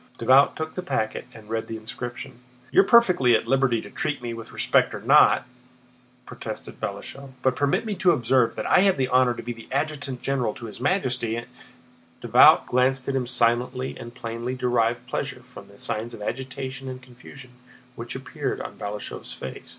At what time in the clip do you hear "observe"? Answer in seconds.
8.11-8.55